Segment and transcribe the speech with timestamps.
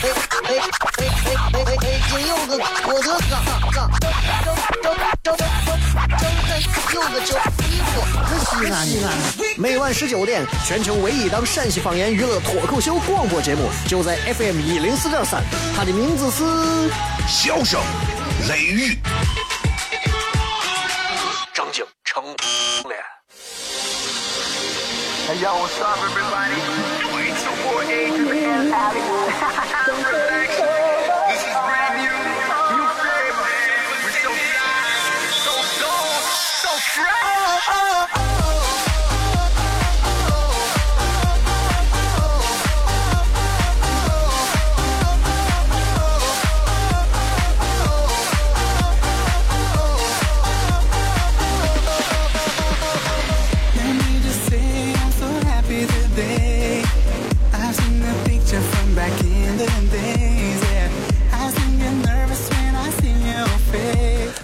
[0.00, 0.14] 哎哎
[0.46, 0.54] 哎
[0.94, 1.90] 哎哎哎！
[2.08, 2.52] 今有个
[2.86, 3.34] 我的，
[7.10, 7.34] 个叫
[7.66, 7.90] 衣服，
[8.38, 9.06] 西安西安。
[9.56, 15.42] 每晚十九点，全球唯一档陕西方言娱乐脱口秀广播节目，就在 FM 一零四点三。
[15.76, 16.44] 它的名字是
[17.26, 17.80] 《笑声
[18.48, 18.94] 雷雨》。
[21.52, 22.22] 张景成
[22.84, 23.02] 脸。
[25.26, 26.54] Hey yo, what's up, everybody?
[27.28, 27.84] It's your boy
[28.66, 30.27] Patty.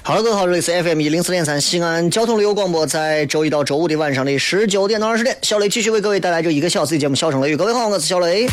[0.05, 0.07] Face.
[0.07, 7.55] 好了，各位好，这里是 FM 一零四点三西安交通旅游广播，在周一到周五的晚上的十九点到二十点，小雷继续为各位带来这一个小时的节目《笑声雷雨》。
[7.57, 8.47] 各位好，我是小雷。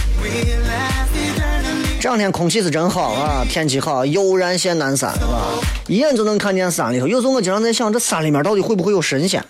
[2.00, 5.60] 这两天空气是真好啊，天气好，悠然见南山，是吧？
[5.88, 7.08] 一眼就能看见山里头。
[7.08, 9.44] 有时候我经常在想，这山里面到底会不会有神仙？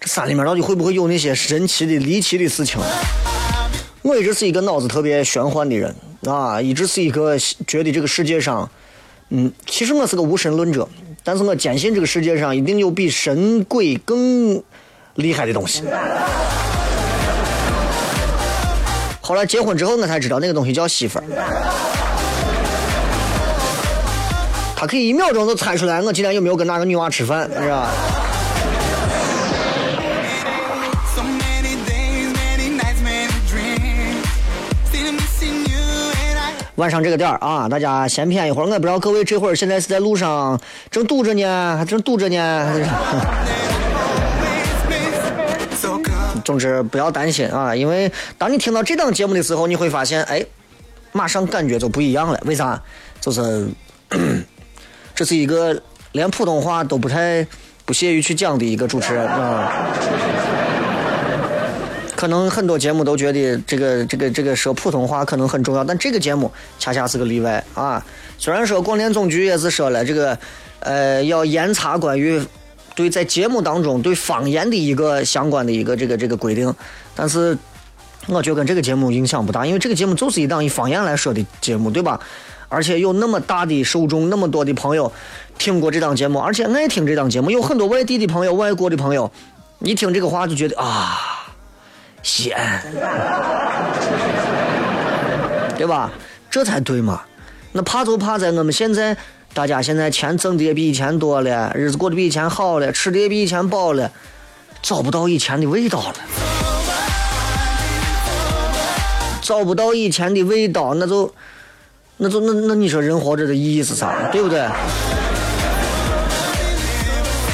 [0.00, 2.80] 这山里面到底会不会有那些神奇的、离奇的事情？
[4.02, 5.94] 我一直是一个脑子特别玄幻的人
[6.26, 8.70] 啊，一直是一个觉得这个世界上，
[9.30, 10.88] 嗯，其实我是个无神论者，
[11.24, 14.62] 但是我坚信这个世界上一定有比神鬼更
[15.14, 15.82] 厉害的东西。
[19.22, 21.24] 后来结婚之后，我才知道那个东西叫媳妇儿。
[24.76, 27.88] 他可以一秒钟就猜出来我今天有没有跟哪个女娃吃饭，是吧？
[36.76, 38.66] 晚上这个点儿啊，大家先谝一会儿。
[38.66, 42.68] 我不知道各位这会儿现在是在路上正堵着呢，还正堵着呢。
[46.44, 50.44] 总之不要担心啊，因为当你听到这档节目的时候，你会发现，哎，
[51.12, 52.38] 马上感觉就不一样了。
[52.44, 52.82] 为啥？
[53.20, 53.66] 就是
[55.14, 55.80] 这是一个
[56.12, 57.46] 连普通话都不太
[57.86, 59.72] 不屑于去讲的一个主持人啊。
[62.24, 68.02] 可能很多节目都觉得这个这个这个说普通话可能很重要，但这个节目恰恰是个例外啊。
[68.38, 70.38] 虽然说广电总局也是说了这个，
[70.80, 72.42] 呃，要严查关于
[72.94, 76.74] 对在节目当中对方言的一个相关的一个这个这个规定，
[77.14, 77.58] 但是
[78.26, 82.18] 我觉得跟这个节目影响不大，因为这个节目就是一档以方言来说的节目，对吧？
[82.70, 85.12] 而且有那么大的受众，那么多的朋友
[85.58, 89.30] 听过这档节目，而且爱听这档节目，有很多外地的朋友、外国的朋友，
[89.80, 91.33] 一听这个话就觉得啊，
[92.24, 92.82] 西安，
[95.76, 96.10] 对吧？
[96.50, 97.20] 这才对嘛。
[97.72, 99.16] 那怕就怕在我们现在，
[99.52, 104.10] 大家现在钱挣的也比以前多了，日子过得比以前好了，吃的也比以前饱了，
[104.80, 106.14] 找不到以前的味道了。
[109.42, 111.30] 找不到以前的味道，那就，
[112.16, 114.30] 那就那那你说人活着的意义是啥？
[114.32, 114.66] 对不对？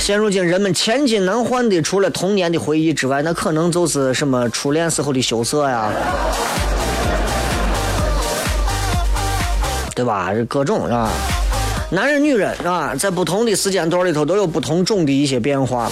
[0.00, 5.92] 现如今人们千金难换的，除了童年的回忆之外，那可能就是什么初恋时候的羞涩呀，
[9.94, 10.32] 对吧？
[10.32, 11.10] 这各种是吧？
[11.90, 15.88] 男人、女人啊，在不同的时间段里头都有不同种的一些变化，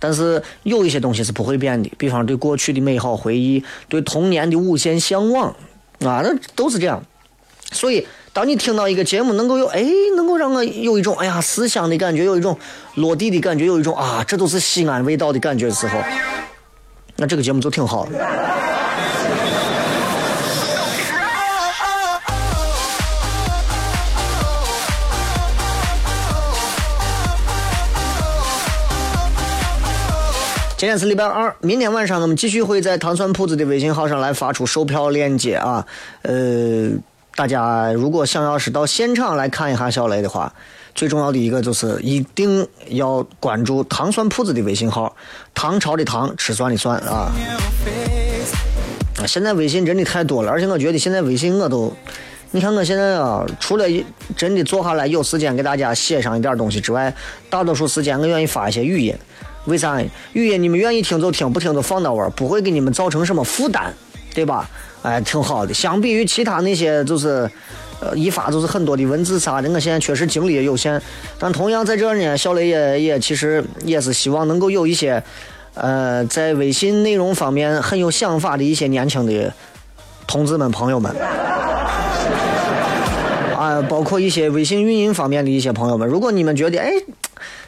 [0.00, 5.50] 但是有一些东西是不会变的，比方对过去的美好回忆，对童年的无限向往
[6.00, 7.04] 啊，那都是这样。
[7.70, 8.08] 所以，
[8.38, 9.84] 当你听到一个节目能够有哎，
[10.14, 12.56] 能够让我有一种哎呀思乡的感觉，有一种
[12.94, 15.98] 落地的感觉，有一种啊，这都是西安味道的感觉的时候，
[17.16, 18.12] 那这个节目就挺好的。
[30.76, 35.84] 今天是礼拜二，明天晚上我们继续会在糖蒜铺子的微信号上来发出售票链接啊。
[36.22, 36.88] 呃，
[37.38, 40.52] 大家如果想要是到现场来看一下小雷的话，
[40.92, 45.14] 最重要的一个就是一定要关注糖蒜铺子的微信号，
[45.54, 47.30] 唐朝的唐，吃蒜的蒜啊。
[49.18, 51.96] 啊，现在微信真的太多了，而且我觉得现在微信我都，
[52.50, 53.84] 你看我现在啊，除了
[54.36, 57.14] 真的坐下来有时间给大家写上一点东西之外，
[57.48, 59.16] 大多数时间我愿意发一些语音。
[59.66, 60.02] 为啥？
[60.32, 63.94] 语音你们愿意听就听，不听就放到位儿，不会给你们造成什么负担，
[64.34, 64.68] 对吧？
[65.02, 65.72] 哎，挺好的。
[65.72, 67.50] 相比于其他那些，就是
[68.00, 71.00] 呃一发就是很多的文字啥的，我现在确实精力也有限。
[71.38, 75.22] 但同样在这儿呢，小雷也也其实也是希望能够有一些
[75.74, 79.52] 呃在微信内容方面很有想法的一些年轻的
[80.26, 81.14] 同志们朋友们。
[83.58, 86.92] 啊，包括一些微信运营方面的一些朋友们，如果你们觉得，哎，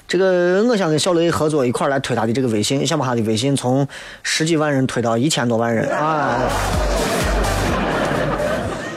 [0.07, 3.85] 这个我想跟小雷合作一块儿来推他的这个微信，想把他的微信从
[4.23, 6.39] 十几万人推到一千多万人啊，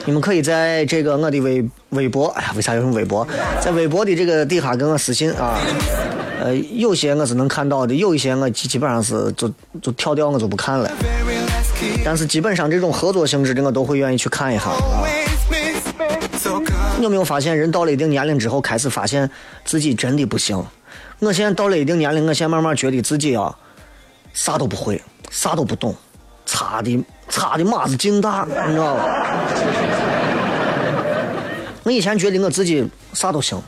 [0.05, 3.25] 你们可以在这个我的微微博，哎呀，为啥要用微博？
[3.61, 5.57] 在微博的这个底下跟我私信啊。
[6.41, 9.49] 呃，有些我是能看到的，有一些我基基本上是就
[9.81, 10.91] 就跳掉，我就不看了。
[12.03, 14.65] 但是基本上这种合作性质的，我都会愿意去看一下。
[16.97, 19.29] 你有没有发现，人到了一定年龄之后，开始发现
[19.63, 20.61] 自己真的不行？
[21.19, 23.55] 我现在到了一定年龄，我现在慢慢觉得自己啊，
[24.33, 25.95] 啥都不会，啥都不懂，
[26.45, 29.05] 差的差的码子劲大，你知道吧？
[31.83, 33.61] 我以前觉得我自己啥都行，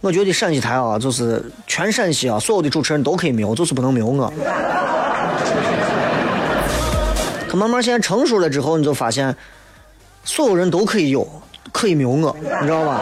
[0.00, 4.32] 我觉得陕西台啊，就是全陕西啊，所有的主持人都可以没有，就是不能没有我。
[7.48, 9.34] 可慢慢现在成熟了之后，你就发现，
[10.24, 11.26] 所有人都可以有，
[11.72, 13.00] 可以没有我，你知道吧？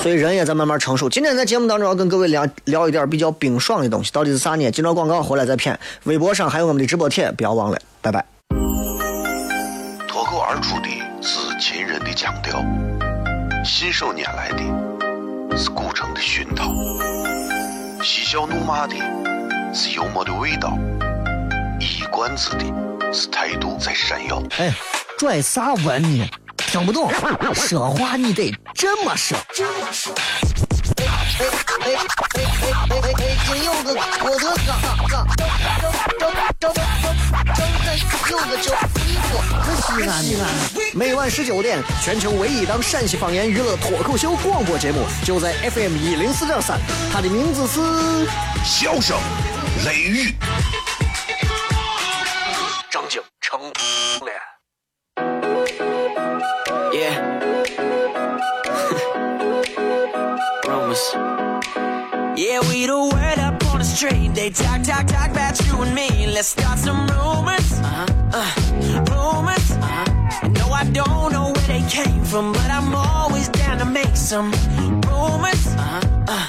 [0.00, 1.10] 所以人也在慢慢成熟。
[1.10, 4.70] 今天在节目当中要跟各位聊聊一点比较冰爽的东西，到底是啥呢？
[4.70, 5.78] 进到广告回来再片。
[6.04, 8.24] 微博上还有我们的直播帖，不要忘了，拜拜。
[10.08, 10.88] 脱口而出的
[11.58, 12.62] 秦人的腔调，
[13.64, 16.70] 信手拈来的是古城的熏陶，
[18.02, 18.94] 嬉笑怒骂的
[19.72, 20.76] 是幽默的味道，
[21.80, 22.64] 一冠子的
[23.10, 24.42] 是态度在闪耀。
[24.58, 24.70] 哎，
[25.18, 26.28] 拽啥文呢？
[26.58, 27.10] 听不懂，
[27.54, 29.38] 说话你得这么说。
[29.38, 31.46] 哎哎
[31.80, 31.96] 哎哎
[32.90, 34.78] 哎哎，京有个郭德纲，
[35.08, 35.80] 纲，张张
[36.18, 36.30] 张
[36.60, 36.84] 张张
[38.30, 40.85] 有个叫西瓜，可西安西安。
[40.94, 46.80] 每晚十九点，全球唯一档陕西方言娱乐脱口秀广播节目，就在 FM 一零四点三，
[47.12, 47.80] 它的名字是。
[48.64, 49.16] 笑声、
[49.84, 50.34] 雷雨，
[52.90, 53.72] 正经成了。
[56.92, 57.20] Yeah.
[60.64, 61.14] Rumors.
[62.36, 64.34] Yeah, we the word up on the street.
[64.34, 66.26] They talk, talk, talk about you and me.
[66.26, 67.72] Let's start some rumors.
[67.80, 67.84] Uh-huh.
[67.86, 68.05] Uh, rumors.
[70.96, 74.50] Don't know where they came from, but I'm always down to make some
[75.04, 75.66] rumors.
[75.76, 76.00] Uh-huh.
[76.26, 76.48] Uh,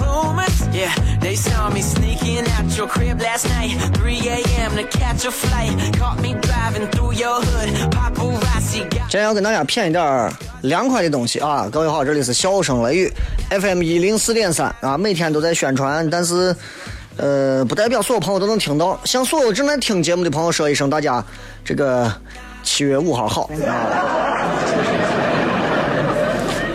[0.00, 0.66] rumors.
[0.72, 3.76] Yeah, they saw me sneaking out your crib last night.
[3.98, 4.76] 3 a.m.
[4.76, 5.76] to catch a flight.
[5.98, 7.68] Caught me driving through your hood.
[7.92, 11.68] Paparazzi got 今天要跟大家骗一点凉快的东西啊！
[11.70, 13.12] 各位好，这里是笑声雷雨
[13.50, 16.56] FM 一零四点三啊，每天都在宣传，但是
[17.18, 18.98] 呃，不代表所有朋友都能听到。
[19.04, 21.22] 向所有正在听节目的朋友说一声，大家
[21.62, 22.10] 这个
[22.62, 24.48] 七月五号好啊！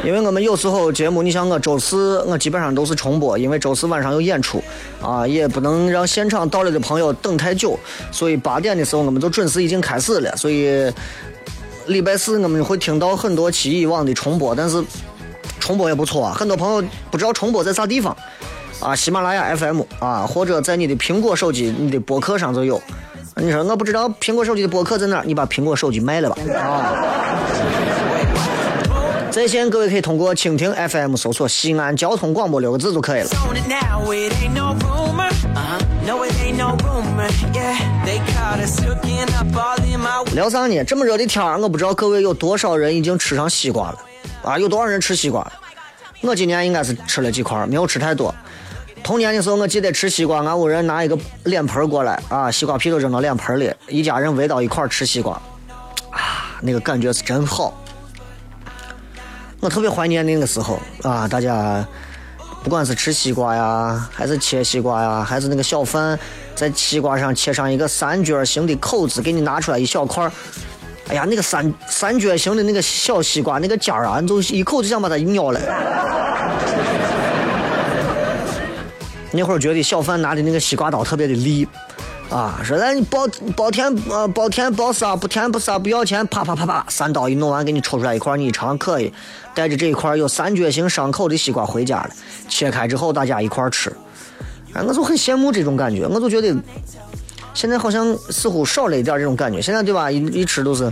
[0.04, 4.64] 因为我们有时候节目，你像我周四我基本上都是重播，因为周四晚上有演出，
[5.02, 7.78] 啊，也不能让现场到了的朋友等太久，
[8.10, 10.90] 所以八点的时候我们都准时已经开始了，所以
[11.88, 14.82] 礼拜四我们会听到很多期以往的重播，但是
[15.60, 16.82] 重播也不错啊，很多朋友
[17.12, 18.16] 不知道重播在啥地方
[18.80, 22.82] 啊，喜马拉雅 FM 啊，或者在你的苹果手机你的播客上就有。
[23.40, 26.96] 你说我不知道苹果手机的播客在哪儿，你把苹果手机卖了吧啊！
[29.30, 33.30] 在线各位可以通过蜻蜓 FM 搜索西安交通广播六个字就可以了。
[33.30, 33.54] Uh-huh.
[40.34, 40.84] 聊啥呢？
[40.84, 44.00] 这么热的天儿，我不知道各位有多少人已经吃上西瓜了
[44.44, 44.58] 啊？
[44.58, 45.54] 有多少人吃西瓜了？
[46.22, 48.34] 我今年应该是吃了几块，没有吃太多。
[49.08, 55.34] 童年的时候，我记得吃西瓜，俺屋人拿一个脸盆过来啊，西瓜皮都扔到脸盆里，一家人围到一块吃西瓜，
[56.12, 57.74] 啊，那个感觉是真好。
[59.62, 61.88] 我特别怀念那个时候啊，大家
[62.62, 66.20] 不管是吃西瓜呀，还是切西瓜呀，还是那个小贩
[66.54, 70.32] 在西瓜上切上一个三角形的口子，给你拿出来一小块儿。
[71.08, 75.60] 哎呀，那个三三角形的那个小西瓜，那个尖儿啊，你就一口就想把它咬了。
[79.38, 81.68] 那会儿觉得小贩拿的那个西瓜刀特别的利，
[82.32, 89.14] 啊，说来你包包甜呃包甜包啥不甜不啥不要钱，啪啪啪啪三刀一弄完给你抽出来一块，你尝可以，
[89.54, 92.10] 带着这一块有三角形伤口的西瓜回家了，
[92.50, 93.96] 切开之后大家一块吃，
[94.74, 96.56] 哎，我就很羡慕这种感觉，我就觉得
[97.54, 100.10] 现在好像似乎少了一点这种感觉，现在对吧？
[100.10, 100.92] 一一吃都是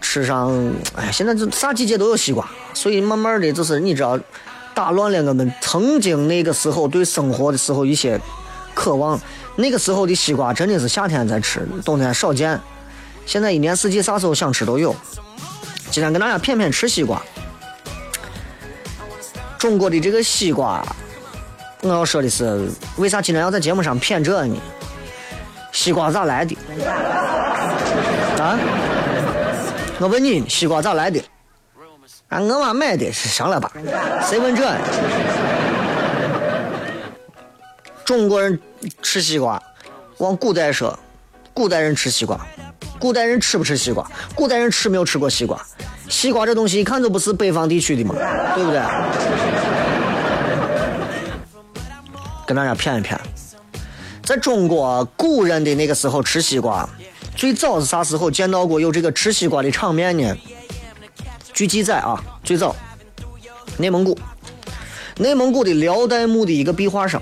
[0.00, 0.54] 吃上，
[0.94, 4.16] 哎，现在就啥季节都有西瓜，所以慢慢的就是你知道。
[4.80, 8.18] 打乱了我们曾经那个时候对生活的时候一些
[8.72, 9.20] 渴望。
[9.56, 12.58] 那个时候的西瓜真的是夏天才吃，冬天少见。
[13.26, 14.96] 现在一年四季啥时候想吃都有。
[15.90, 17.20] 今天跟大家骗骗吃西瓜。
[19.58, 20.82] 中国的这个西瓜，
[21.82, 24.56] 我要说的是，为啥今天要在节目上骗这呢？
[25.72, 26.56] 西瓜咋来的？
[28.42, 28.58] 啊？
[29.98, 31.22] 我问你，西瓜咋来的？
[32.30, 33.72] 啊，我妈买的，是上了吧？
[34.24, 34.72] 谁问这？
[38.04, 38.56] 中国人
[39.02, 39.60] 吃西瓜，
[40.18, 40.96] 往古代说，
[41.52, 42.38] 古代人吃西瓜，
[43.00, 44.08] 古代人吃不吃西瓜？
[44.32, 45.60] 古代人吃没有吃过西瓜？
[46.08, 48.14] 西瓜这东西一看就不是北方地区的嘛，
[48.54, 48.80] 对不对？
[52.46, 53.20] 跟大家骗一骗，
[54.22, 56.88] 在中国古人的那个时候吃西瓜，
[57.34, 60.36] 最早是啥时候见到过有这个吃西瓜的场面呢？
[61.60, 62.74] 据记载啊，最早
[63.76, 64.18] 内蒙古，
[65.18, 67.20] 内蒙古的辽代墓的一个壁画上，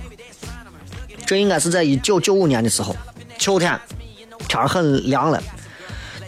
[1.27, 2.95] 这应该是在一九九五年的时候，
[3.37, 3.77] 秋天，
[4.47, 5.43] 天很凉了。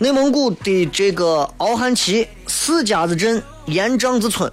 [0.01, 4.51] 内蒙古的这个敖汉旗四家子镇盐帐子村，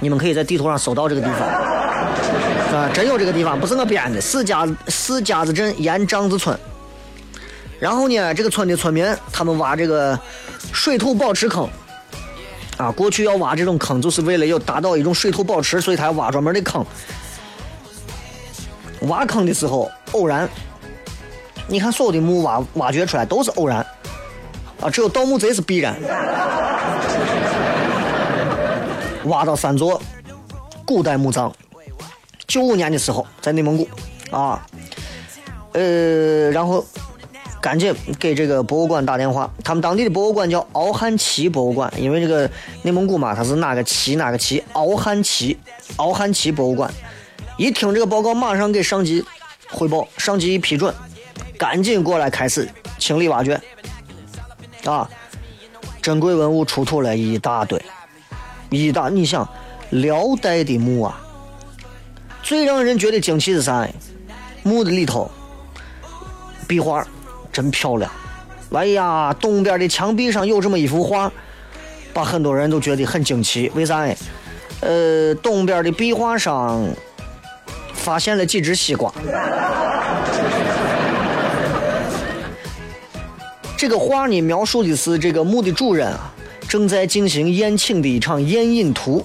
[0.00, 4.18] 你们可以在地图上搜到这个地方，啊， 真有这个地方，不是我编的。
[4.18, 6.58] 四家四家子镇盐帐子村，
[7.78, 10.18] 然后呢，这个村的村民他们挖这个
[10.72, 11.68] 水土保持坑，
[12.76, 16.84] 啊，过去要挖这种坑，就是为了要达到一种水土保持，所以才挖专门的坑。
[19.02, 20.48] 挖坑的时候偶然，
[21.68, 23.84] 你看所有的墓挖挖掘出来都是偶然，
[24.80, 25.94] 啊，只有盗墓贼是必然。
[29.26, 30.00] 挖到三座
[30.84, 31.52] 古代墓葬，
[32.46, 33.88] 九五年的时候在内蒙古，
[34.30, 34.66] 啊，
[35.72, 36.84] 呃，然后
[37.64, 42.50] 赶紧给这个博物馆打电话，他们当地的博物馆叫敖汉旗博物馆，因为这个
[42.82, 45.58] 内蒙古嘛，它是哪个旗哪个旗，敖汉旗，
[45.96, 46.92] 敖汉旗博物馆。
[47.56, 49.24] 一听这个报告，马上给上级
[49.70, 50.94] 汇报，上级一批准，
[51.56, 52.68] 赶紧过来开始
[52.98, 53.58] 清理挖掘。
[54.84, 55.08] 啊，
[56.02, 57.82] 珍贵文物出土了一大堆，
[58.68, 59.48] 一大，你想，
[59.88, 61.18] 辽代的墓啊，
[62.42, 63.88] 最让人觉得惊奇的是啥？
[64.62, 65.30] 墓的里头，
[66.68, 67.08] 壁画
[67.54, 68.10] 真漂亮。
[68.72, 71.30] 哎呀，东边的墙壁上有这么一幅画，
[72.12, 73.70] 把很多人都觉得很惊奇。
[73.74, 74.04] 为啥？
[74.80, 76.84] 呃，东边的壁画上
[77.92, 79.10] 发现了几只西瓜。
[83.76, 86.34] 这个画呢，描述的是这个墓的主人啊，
[86.68, 89.24] 正在进行宴请的一场宴饮图，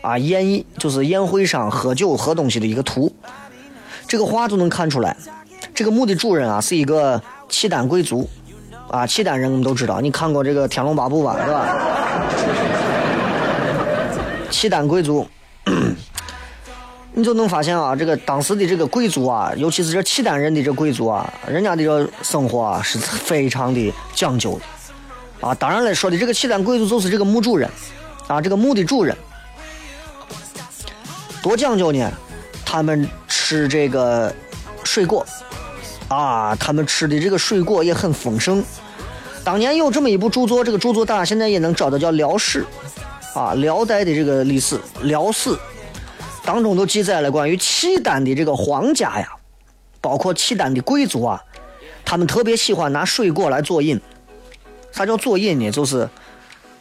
[0.00, 3.14] 啊，宴饮就是宴会上喝酒喝东西的一个图。
[4.08, 5.16] 这个画就能看出来，
[5.72, 8.26] 这个墓的主人啊是一个契丹贵族，
[8.88, 11.66] 啊，契丹人我们都知道，你看过这个《天龙八部》吧，是吧？
[14.50, 15.26] 契丹贵族，
[17.12, 25.54] 你就能发现啊，这个当时的这个贵族啊，尤其是这契丹人的这贵族啊，人家的这生活啊是非常的讲究的啊。
[25.54, 27.68] 当然了，说的这个契丹贵族就是这个墓主人
[28.28, 29.14] 啊，这个墓的主人
[31.42, 32.10] 多讲究呢。
[32.72, 34.32] 他们吃这个
[34.84, 35.26] 水果
[36.10, 38.62] 啊，他们吃的这个水果也很丰盛。
[39.44, 42.66] 当年有这么一部著作，这个著作大家现在也能找到，叫《辽史》
[43.38, 45.50] 啊，辽代的这个历史《辽史》
[46.44, 49.28] 当中都记载了关于契丹的这个皇家呀，
[50.00, 51.40] 包括契丹的贵族啊，
[52.04, 54.00] 他们特别喜欢拿水果来做饮。
[54.90, 55.70] 啥叫做饮呢？
[55.70, 56.08] 就是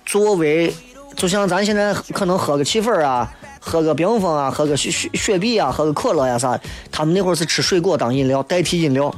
[0.08, 0.74] 作为，
[1.16, 6.60] 就像咱现在可能喝个汽水啊，喝个冰峰啊，喝个雪雪雪碧啊，喝个可乐呀啥，
[6.92, 9.14] 他们那会儿是吃水果当饮料，代替饮料。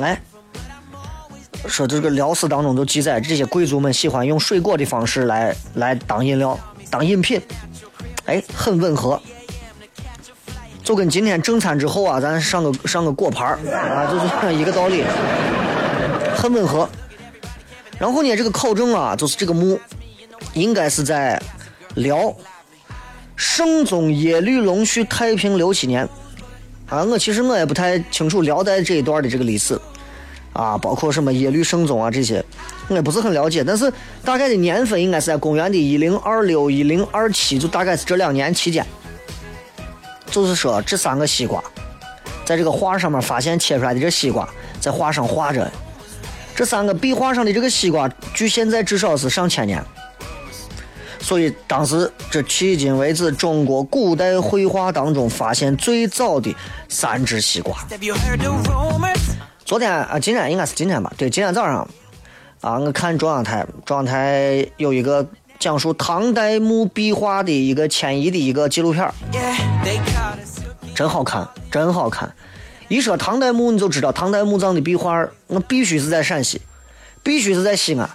[0.00, 0.20] 哎，
[1.68, 6.58] 说这个辽史当中就记载，这些贵族们喜欢用水果的方式来来当饮料、
[6.90, 7.40] 当饮品，
[8.24, 9.20] 哎，很吻合。
[10.82, 15.04] 就跟今天正餐之后啊，咱上个上个果盘儿啊，就是 一个道理，
[16.34, 16.88] 很吻合。
[17.98, 19.78] 然后呢，这个考证啊，就是这个墓
[20.54, 21.40] 应该是在
[21.94, 22.34] 辽
[23.42, 26.08] 圣宗耶律隆绪太平六七年
[26.88, 27.02] 啊。
[27.02, 29.76] 我其实我也不太清楚辽代这一段的这个历史
[30.52, 32.42] 啊，包括什么耶律圣宗啊这些，
[32.86, 33.64] 我也不是很了解。
[33.64, 33.92] 但是
[34.24, 38.86] 大概的年份应该是在公元的一零二六、一零二七，就大概是这两年期间。
[40.30, 41.62] 就是说，这三个西瓜，
[42.44, 44.48] 在这个画上面发现切出来的这西瓜，
[44.80, 45.68] 在画上画着。
[46.54, 49.82] 这三个壁画上的这个西瓜，距现在至少是上千年。
[51.22, 56.54] 所以当时这迄今为止中国古代绘画当中发现最早的
[56.88, 57.76] 三只西瓜。
[59.64, 61.10] 昨天啊，今天应该是今天吧？
[61.16, 61.88] 对，今天早上
[62.60, 65.26] 啊，我看中央台，中央台有一个
[65.58, 69.08] 讲述唐代墓壁画的一个迁移的一个纪录片.
[70.94, 72.34] 真好看，真好看。
[72.88, 76.60] 一说唐代墓，你就知道唐代墓葬的壁画，那必须是在陕西，
[77.22, 78.10] 必须是在西安，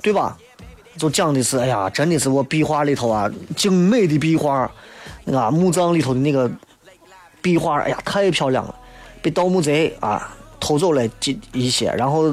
[0.00, 0.38] 对吧？
[1.00, 3.26] 就讲的是，哎呀，真的是我壁画里头啊，
[3.56, 4.70] 精美的壁画，
[5.32, 6.50] 啊，墓葬里头的那个
[7.40, 8.74] 壁画，哎呀，太漂亮了，
[9.22, 12.30] 被盗墓贼啊偷走了几一些，然后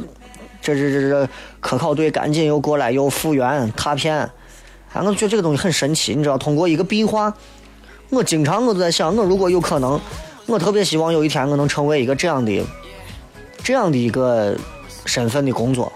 [0.61, 1.29] 这这这这
[1.61, 4.31] 科考队赶紧又过来又复原拓片，啊，
[4.95, 7.33] 我觉得这个东西很神奇，你知道，通过一个壁画。
[8.09, 9.97] 我经常我都在想，我如果有可能，
[10.45, 12.65] 我特别希望有一天我能成为一个这样的、
[13.63, 14.57] 这样的一个
[15.05, 15.89] 身份的工作。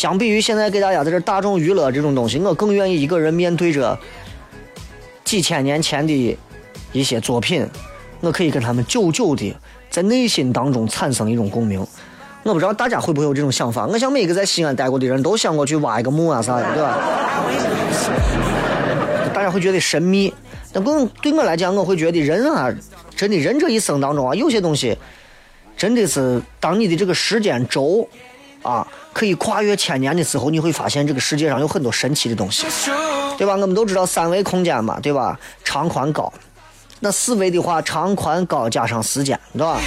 [0.00, 3.98] 相比于现在给大家在这大众娱乐这种东西，我更愿意一个人面对着
[5.24, 6.38] 几千年前的
[6.92, 7.68] 一些作品，
[8.20, 9.54] 我可以跟他们久久的
[9.90, 11.86] 在内心当中产生一种共鸣。
[12.44, 13.86] 我不知道大家会不会有这种想法？
[13.86, 16.98] 我想每个在西安待过的人都想过去挖一个墓啊啥的，对吧？
[19.34, 20.32] 大家会觉得神秘，
[20.72, 22.74] 但更对我来讲，我会觉得人啊，
[23.14, 24.96] 真的人这一生当中啊，有些东西
[25.76, 28.08] 真的是当你的这个时间轴
[28.62, 32.66] 啊可以跨越千年的时候，你会发现这个世界上有很多神奇的东西，
[33.38, 33.52] 对吧？
[33.54, 35.38] 我们都知道三维空间嘛，对吧？
[35.64, 36.32] 长宽高，
[37.00, 39.80] 那四维的话，长宽高加上时间，对吧？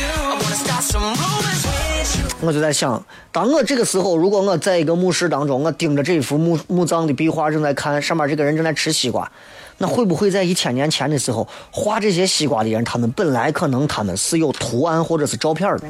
[2.42, 3.02] 我就在想，
[3.32, 9.32] 当我这个时候，如果我在一个墓室当中，我盯着这幅墓墓葬的壁画正在看，上面这个人正在吃西瓜，
[9.78, 15.88] 那会不会在一千年前的时候，画这些西瓜的人，他们本来可能他们是有图案或者是照片的？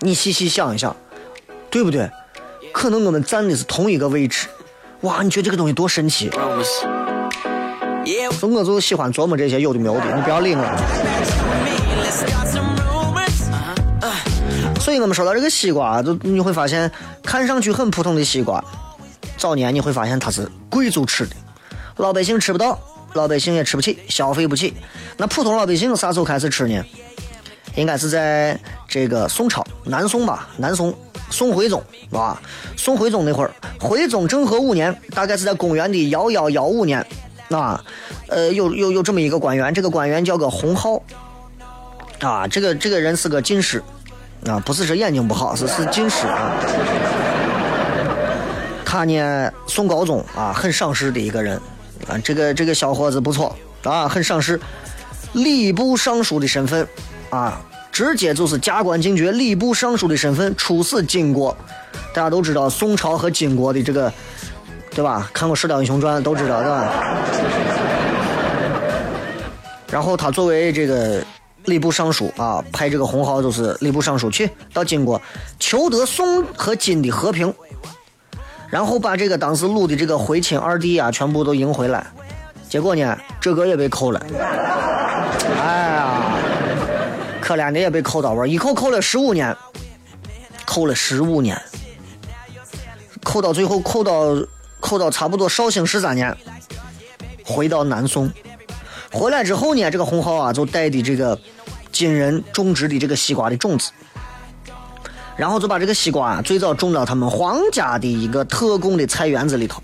[0.00, 0.94] 你细细想一想，
[1.70, 2.10] 对不对？
[2.72, 4.48] 可能我们站的是同一个位置，
[5.02, 6.28] 哇，你觉得这个东西多神奇？
[8.32, 10.62] 所以我就喜欢琢磨这些有的没有的，你不要理我。
[14.00, 14.80] Uh-huh.
[14.80, 16.90] 所以我们说到这个西瓜，就你会发现，
[17.22, 18.62] 看上去很普通的西瓜，
[19.38, 21.34] 早年你会发现它是贵族吃的，
[21.96, 22.78] 老百姓吃不到，
[23.14, 24.74] 老百姓也吃不起，消费不起。
[25.16, 26.84] 那普通老百姓啥时候开始吃呢？
[27.76, 30.94] 应该是在这个宋朝、南宋吧，南宋
[31.30, 32.40] 宋徽宗啊，
[32.76, 37.04] 宋徽宗那会儿，徽宗政和五年，大概是在公元的幺幺幺五年，
[37.50, 37.82] 啊，
[38.28, 41.02] 呃，有有有这么一个官员，这个官员叫个洪浩，
[42.20, 43.82] 啊，这个这个人是个进士，
[44.46, 46.52] 啊，不是说眼睛不好，是是近视啊。
[48.84, 51.60] 他呢，宋高宗啊，很赏识的一个人
[52.06, 54.60] 啊，这个这个小伙子不错啊，很赏识，
[55.32, 56.86] 礼部尚书的身份
[57.34, 61.56] 啊，直接就是加官进爵，礼部尚书的身份出使金国。
[62.12, 64.12] 大家都知道宋朝和金国的这个，
[64.90, 65.28] 对吧？
[65.32, 66.92] 看过《射雕英雄传》都知道，对吧？
[69.90, 71.20] 然后他作为这个
[71.64, 75.20] 礼部尚书啊，派这个洪浩就是礼部尚书去到金国，
[75.58, 77.52] 求得宋和金的和平，
[78.70, 82.06] 然后把这个当时掳的这个回亲二弟啊，全部都迎回来。
[82.68, 84.20] 结果呢，这个也被扣了。
[87.44, 89.54] 可怜的也被扣到位，一扣扣了十五年，
[90.64, 91.60] 扣了十五年，
[93.22, 94.34] 扣到最后扣到
[94.80, 96.34] 扣到差不多绍兴十三年，
[97.44, 98.32] 回到南宋。
[99.12, 101.38] 回来之后呢，这个洪浩啊就带的这个
[101.92, 103.90] 金人种植的这个西瓜的种子，
[105.36, 109.82] 然后就把这个西瓜啊最早种到他们皇家的一个特供的菜园子里头，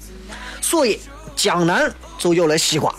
[0.63, 0.99] 所以
[1.37, 2.91] 江南就有了西瓜。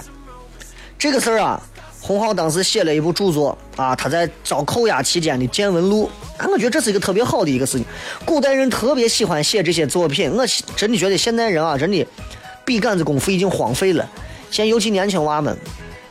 [0.99, 1.59] 这个事儿啊，
[1.99, 7.85] 洪浩当时写了一部著作啊，他在遭扣押期间的见闻录啊，我觉得这是一个特别好的一个事情。
[8.23, 12.05] 古代人特别喜欢写这些作品，我真的觉得现代人啊，真的
[12.63, 14.07] 笔杆子功夫已经荒废了。
[14.51, 15.57] 现在尤其年轻娃们，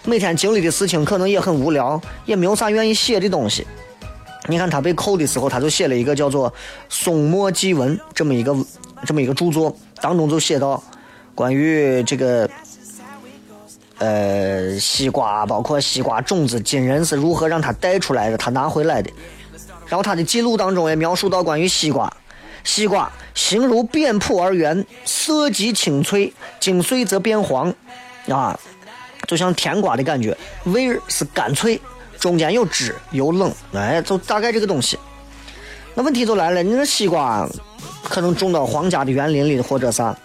[0.05, 3.67] 每天经历的事情可能也很无聊，也没有啥愿意写的东西。
[4.49, 6.51] 你看他被扣的时候，他就写了一个叫做
[6.89, 8.57] 《宋末纪文》这么一个
[9.07, 10.83] 这么一个著作，当中就写到
[11.35, 12.49] 关于这个
[14.01, 19.11] 呃西瓜，包括西瓜种子，金人是如何让他带出来的，他拿回来的。
[19.87, 22.11] 然后他的记录当中也描述到关于西瓜，
[22.65, 27.75] 西瓜形如扁蒲而圆，色极青翠，经碎则变黄，
[28.29, 28.59] 啊，
[29.27, 30.35] 就像甜瓜的感觉，
[30.65, 31.79] 味儿是干脆，
[32.19, 34.99] 中间有汁有冷，哎，就大概这个东西。
[35.95, 37.47] 那问题就来了，你那西瓜
[38.05, 40.17] 可能种到皇家的园林里或者啥，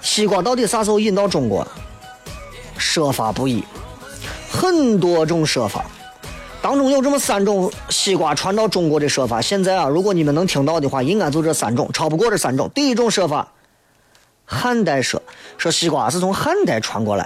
[0.00, 1.64] 西瓜到底啥时候引到中国？
[2.76, 3.62] 说法不一，
[4.50, 5.84] 很多种说法。
[6.60, 9.40] 当中有这么三种西瓜传到中国的说法。
[9.40, 12.70] 现在啊，如果你们能听到的话，应该就这三种，超不过这三种。
[12.72, 13.48] 第一种说法，
[14.44, 15.20] 汉代说
[15.58, 17.24] 说西瓜是从汉代传过来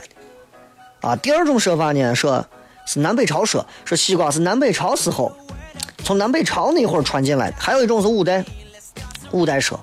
[1.03, 2.47] 的，啊，第二种说法呢，说
[2.87, 5.31] 是南北朝说说西瓜是南北朝时候
[6.03, 7.57] 从南北朝那会儿传进来的。
[7.59, 8.43] 还有一种是五代，
[9.33, 9.79] 五代说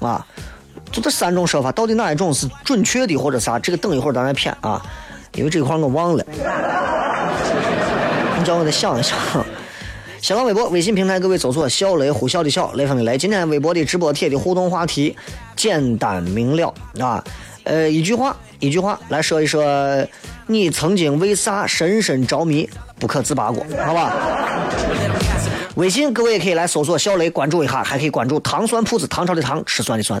[0.00, 0.24] 啊。
[0.90, 3.58] 就这三种说法，到底哪一种是准确的或者啥？
[3.58, 4.80] 这个等一会儿咱来骗啊，
[5.34, 6.24] 因为这块我忘了，
[8.38, 9.16] 你叫我再想一想。
[10.20, 13.16] 新浪微博、微信平台，各位搜索“小雷”呼啸的小雷锋的雷。
[13.16, 15.16] 今天微博的直播帖的互动话题
[15.54, 17.22] 简单明了啊，
[17.62, 19.64] 呃，一句话，一句话来说一说，
[20.48, 23.64] 你曾经为啥深深着迷不可自拔过？
[23.86, 24.12] 好吧？
[25.76, 30.20] 微信各位也可以来搜索“小雷”，关注一下，还可以关注糖酸铺子，唐朝的糖，吃酸的酸。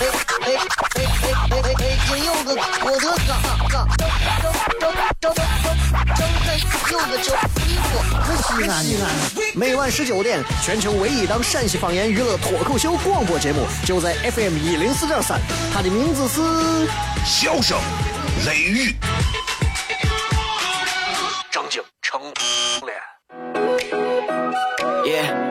[0.00, 0.02] 哎
[0.40, 1.88] 哎哎！
[2.06, 2.48] 金有个
[2.84, 3.30] 我的嘎
[3.68, 4.00] 嘎，张
[4.80, 4.84] 张张
[5.20, 5.36] 张张
[6.16, 6.20] 真
[6.90, 7.28] 有个叫
[7.66, 7.88] 衣服。
[8.42, 8.92] 西安的，
[9.54, 15.40] 每晚十九点，全球唯一档陕西方言娱乐脱口秀广播节目，就在 FM 一零四点三。
[15.72, 16.40] 它的名字是
[17.24, 17.78] 笑声、
[18.46, 18.96] 雷雨，
[21.50, 22.20] 张景成
[22.86, 22.96] 脸。
[25.04, 25.50] Yeah.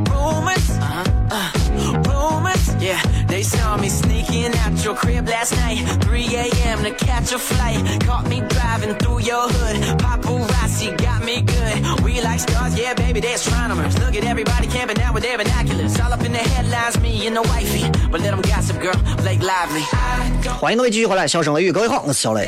[3.41, 5.81] they saw me sneaking out your crib last night.
[6.05, 6.83] 3 a.m.
[6.83, 7.81] to catch a flight.
[8.05, 9.97] Caught me driving through your hood.
[9.97, 12.03] Paparazzi got me good.
[12.03, 13.97] We like stars, yeah, baby, they're astronomers.
[13.97, 15.99] Look at everybody camping out with their binoculars.
[15.99, 17.89] All up in the headlines, me and the wifey.
[18.11, 19.81] But let them gossip, girl, Blake Lively.
[19.91, 22.47] I don't 欢迎各位继续回来，笑声雷雨，各位好，我是小雷。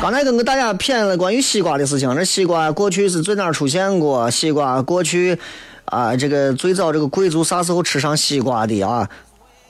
[0.00, 4.30] 刚才跟大家骗了关于西瓜的事情，这西瓜过去是在哪出现过？
[4.30, 5.38] 西瓜过去
[5.90, 9.08] 啊，这个最早这个贵族啥时候吃上西瓜的啊？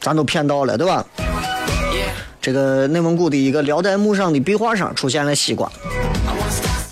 [0.00, 1.04] 咱都骗到了，对吧？
[2.40, 5.70] 这个内蒙古的一个辽代墓上的壁画上出现了西瓜。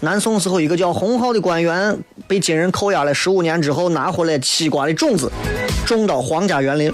[0.01, 5.31] 南宋时候，一个叫洪浩的官员被金人扣押了十五年之后，拿回来西瓜的种子，
[5.87, 6.93] 种到皇家园林。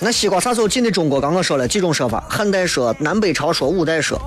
[0.00, 1.20] 那西瓜啥时候进的中国？
[1.20, 4.20] 刚刚说了几种说法：汉代说、南北朝说、五代说。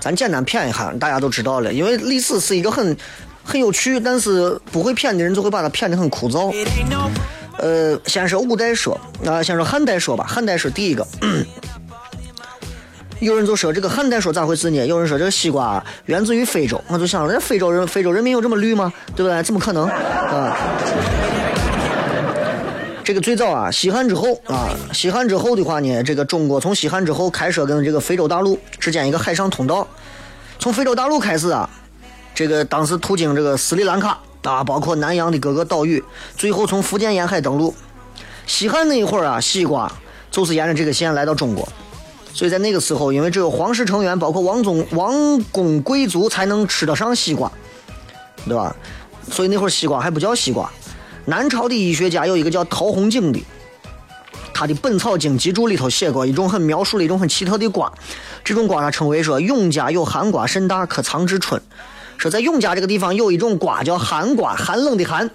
[0.00, 1.72] 咱简单谝一下，大家都知道了。
[1.72, 2.94] 因为历史是一个很
[3.44, 6.52] 很有趣，但是不会谝的人就会把它谝得很枯燥。
[7.58, 10.24] 呃，先说五代说，啊、先说汉代说吧。
[10.26, 11.06] 汉代说第一个，
[13.20, 14.84] 有人就说这个汉代说咋回事呢？
[14.86, 18.92] 有人说这个西瓜源自于非洲，我就想，这非洲人非洲人民有这么绿吗？
[19.14, 19.42] 对不对？
[19.42, 20.56] 怎么可能啊？
[23.04, 29.86] 这个最早啊，西汉之后啊，西汉之后的话呢，这个中国从西汉之后开设跟这个非洲大陆之间一个海上通道，
[30.58, 31.68] 从非洲大陆开始啊，
[32.34, 36.02] 这个当时途经这个斯里兰卡啊，包括南洋的各个岛屿，
[36.36, 37.72] 最后从福建沿海登陆。
[38.46, 39.90] 西汉那一会儿啊，西瓜
[40.30, 41.66] 就是沿着这个线来到中国，
[42.34, 47.50] 所以在那个时候，因为只有皇室成员，包括王宗、王公贵族才能吃得上西瓜，
[48.44, 48.74] 对吧？
[49.30, 50.68] 所以那会儿西瓜还不叫西瓜。
[51.24, 53.42] 南朝的医学家有一个叫陶弘景的，
[54.52, 57.90] 他的《本草经集注》里头写过一种很描述了一种很奇特的瓜，
[58.44, 61.62] 这种瓜他称为说永嘉有寒瓜甚大，可藏至春。
[62.16, 65.30] 说在永嘉这个地方有一种瓜叫寒瓜，寒冷的寒，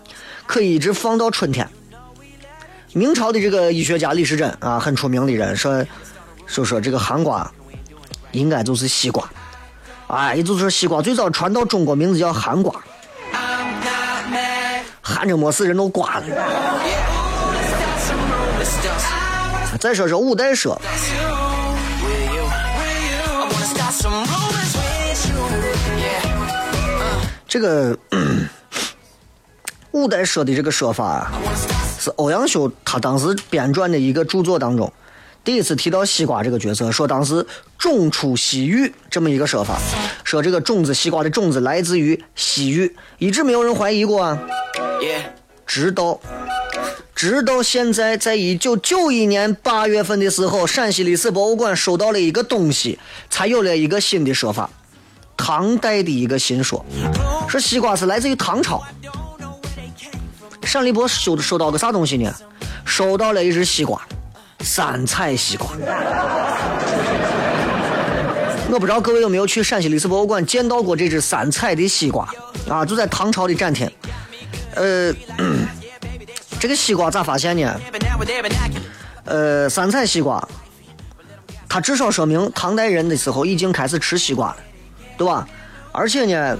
[0.46, 1.68] 可以一直放到春天。
[2.94, 5.86] 明朝的这个医学家李时珍啊，很出名的人，说
[6.48, 7.50] 说说这个寒瓜
[8.32, 9.30] 应该就是西瓜，
[10.08, 12.74] 哎，也就是说西瓜最早传到中国，名字叫寒瓜，
[15.02, 16.24] 寒着没事人都瓜了。
[19.80, 20.82] 再说说五代说，
[27.50, 27.98] 这个
[29.90, 31.32] 五代说的这个说法啊，
[32.00, 34.94] 是欧阳修他当时编撰的一个著作当中，
[35.44, 37.44] 第一次提到西瓜这个角色，说当时
[37.76, 39.80] 种出西域这么一个说法，
[40.24, 44.40] 说这个种子西瓜的种子来自于西域，一直没有人怀疑过啊，
[45.66, 46.20] 直到
[47.16, 54.70] 直到现在，在一九九一年八月份的时候，陕西历史博物馆收到了一个东西，才有了一个新的说法，
[55.42, 56.86] 唐代的一个新说，
[57.48, 58.84] 说西瓜是来自于唐朝。
[60.64, 62.32] 陕立博收收到个啥东西呢？
[62.84, 64.00] 收到了一只西瓜，
[64.60, 65.70] 三彩西瓜。
[68.70, 72.30] 我不知道各位有没有去陕西历史博物馆见到过这只三彩的西瓜
[72.70, 72.86] 啊？
[72.86, 73.90] 就在唐朝的展厅。
[74.76, 75.12] 呃，
[76.60, 77.80] 这个西瓜咋发现呢？
[79.24, 80.46] 呃，三彩西瓜
[81.70, 84.58] 它至少说明唐代人的时候已经开始吃西瓜了，
[85.20, 85.46] 对吧？
[85.92, 86.58] 而且呢，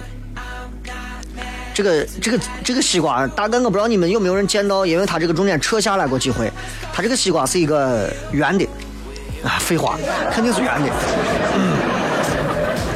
[1.74, 6.52] 这个这个这个西瓜，大概我不知道你们有没有人见到，因为它这个中间扯下来过几回，
[6.92, 8.68] 它这个西瓜是一个圆的，
[9.46, 9.98] 啊，废话，
[10.34, 10.90] 肯定是圆的，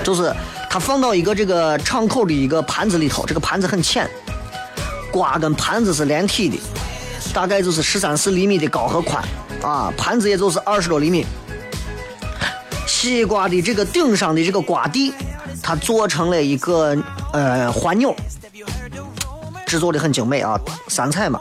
[0.04, 0.34] 就是
[0.70, 4.06] 它放到一个这个敞口的一个盘子里头，这个盘子很浅，
[5.14, 6.60] 瓜跟盘子是连体的，
[7.34, 9.24] 大概就是十三四厘米的高和宽，
[9.62, 11.26] 啊，盘子也就是二十多厘米。
[13.04, 15.14] 西瓜的这个顶上的这个瓜蒂，
[15.62, 16.98] 它做成了一个
[17.34, 18.16] 呃环钮，
[19.66, 21.38] 制作的很精美啊，三彩嘛。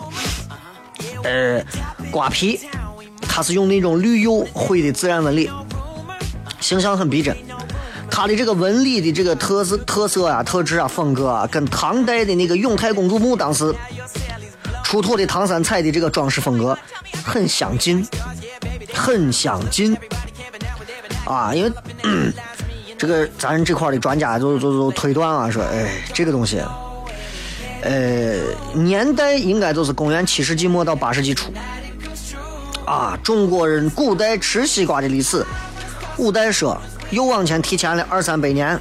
[1.22, 1.64] 呃，
[2.11, 2.59] 瓜皮
[3.20, 5.48] 它是用那种绿釉绘的自然纹理，
[6.59, 7.37] 形象很逼真。
[8.11, 13.72] 它的这个纹理的这个特色特色啊、特质啊、风格啊，跟唐代的那个永泰公主墓当时
[14.83, 16.77] 出土的唐三彩的这个装饰风格
[17.25, 18.05] 很相近，
[18.92, 19.96] 很相近。
[21.25, 21.73] 啊，因为、
[22.99, 26.63] 这个咱这块的专家就就就推断啊，说，哎，这个东西，
[27.83, 28.35] 呃，
[28.75, 31.53] 年代应该就是公元七世纪末到八世纪初。
[32.85, 35.47] 啊，中国人古代吃西瓜的历史，
[36.17, 36.77] 五代说
[37.11, 38.79] 又往前提前了二三百年，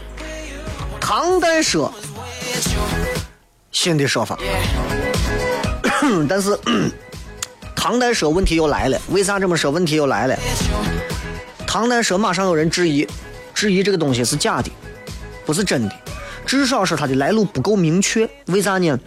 [1.00, 1.94] 唐代说
[3.72, 4.38] 新的说法，
[6.28, 6.58] 但是
[7.76, 9.72] 唐代说问题又来了，为啥这么说？
[9.72, 10.36] 问题又来了。
[11.72, 13.08] 唐代说马上有人质疑，
[13.54, 14.70] 质疑这个东西是假的，
[15.46, 15.96] 不是真的，
[16.46, 18.30] 至少是它的来路不够明确。
[18.48, 19.00] 为啥呢？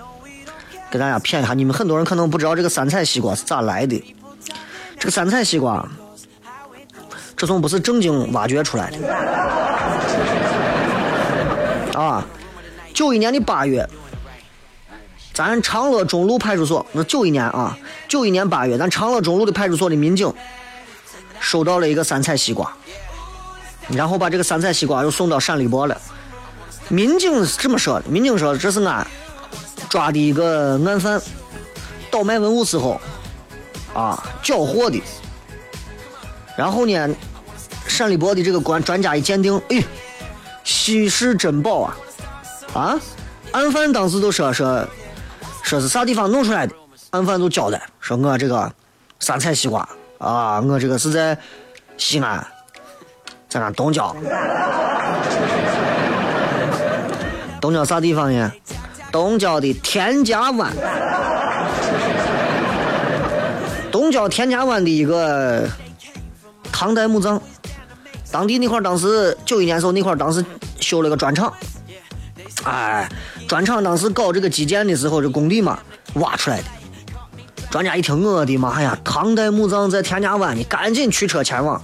[0.91, 4.03] 给大家谝一下，你们很多人可能不知道这个三彩西瓜是咋来的。
[4.99, 5.87] 这个三彩西瓜，
[7.37, 8.97] 这从不是正经挖掘出来的。
[12.01, 12.27] 啊，
[12.95, 13.87] 九一年的八月，
[15.35, 17.77] 咱长乐中路派出所，那九一年啊，
[18.09, 20.33] 九一年八月，咱长乐中路的派出所的民警
[21.45, 22.73] 收到了一个三彩西瓜，
[23.89, 26.01] 然后把这个三彩西瓜又送到陕历博了。
[26.89, 29.07] 民警是这么说的：民警说这是俺
[29.91, 31.21] 抓的一个案犯，
[32.11, 32.99] 倒卖文物时候
[33.93, 35.01] 啊缴获的。
[36.57, 37.15] 然后呢，
[37.87, 39.85] 陕历博的这个官专家一鉴定，哎，
[40.65, 41.97] 稀世珍宝啊！
[42.73, 42.99] 啊，
[43.53, 44.89] 案犯当时都说说
[45.63, 46.75] 说是啥地方弄出来的，
[47.11, 48.73] 案犯就交代说我这个
[49.21, 49.87] 三彩西瓜
[50.25, 51.37] 啊，我这个是在
[51.99, 52.43] 西安，
[53.47, 54.17] 在那东郊，
[57.61, 58.51] 东郊啥地方呢？
[59.13, 60.73] 东郊的田家湾，
[63.93, 65.69] 东郊田家湾的一个
[66.73, 67.39] 唐代墓葬，
[68.33, 70.43] 当地那块儿当时九一年时候那块儿当时
[70.81, 71.53] 修了个砖厂，
[72.65, 73.07] 哎，
[73.47, 75.79] 砖厂当时搞这个基建的时候，这工地嘛
[76.15, 76.65] 挖出来的。
[77.75, 78.97] 专家一听，我的妈呀！
[79.03, 81.83] 唐代墓葬在田家湾，你赶紧驱车前往。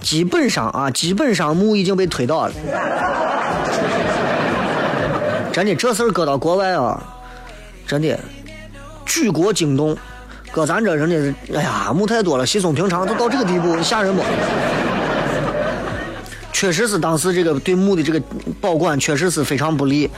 [0.00, 2.54] 基本上啊，基本上墓已经被推倒了。
[5.52, 6.98] 真的，这事儿搁到国外啊，
[7.86, 8.18] 真的
[9.04, 9.94] 举国惊动。
[10.50, 14.22] 搁咱这人的是，哎呀，墓太多了，稀松平常，都到这个地步，吓人不？
[16.50, 18.18] 确实是当时这个对墓的这个
[18.58, 20.10] 保管确实是非常不利。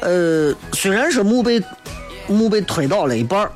[0.00, 1.62] 呃，虽然是墓被
[2.28, 3.50] 墓被推倒了一半